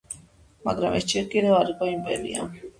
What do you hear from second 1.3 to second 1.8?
კიდევ არ